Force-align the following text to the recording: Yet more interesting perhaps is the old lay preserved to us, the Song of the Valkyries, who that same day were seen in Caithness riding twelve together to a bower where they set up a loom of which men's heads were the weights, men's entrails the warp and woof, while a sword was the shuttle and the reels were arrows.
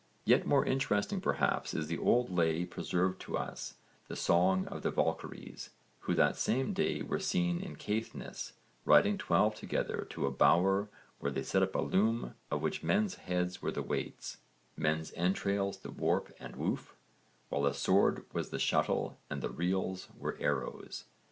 Yet 0.25 0.47
more 0.47 0.65
interesting 0.65 1.21
perhaps 1.21 1.75
is 1.75 1.85
the 1.85 1.99
old 1.99 2.31
lay 2.31 2.65
preserved 2.65 3.21
to 3.21 3.37
us, 3.37 3.75
the 4.07 4.15
Song 4.15 4.65
of 4.67 4.81
the 4.81 4.89
Valkyries, 4.89 5.69
who 5.99 6.15
that 6.15 6.35
same 6.37 6.73
day 6.73 7.03
were 7.03 7.19
seen 7.19 7.59
in 7.61 7.75
Caithness 7.75 8.53
riding 8.83 9.19
twelve 9.19 9.53
together 9.53 10.07
to 10.09 10.25
a 10.25 10.31
bower 10.31 10.89
where 11.19 11.31
they 11.31 11.43
set 11.43 11.61
up 11.61 11.75
a 11.75 11.81
loom 11.81 12.33
of 12.49 12.63
which 12.63 12.81
men's 12.81 13.13
heads 13.13 13.61
were 13.61 13.71
the 13.71 13.83
weights, 13.83 14.37
men's 14.75 15.13
entrails 15.13 15.77
the 15.77 15.91
warp 15.91 16.33
and 16.39 16.55
woof, 16.55 16.95
while 17.49 17.67
a 17.67 17.73
sword 17.75 18.25
was 18.33 18.49
the 18.49 18.57
shuttle 18.57 19.19
and 19.29 19.43
the 19.43 19.51
reels 19.51 20.07
were 20.17 20.35
arrows. 20.39 21.05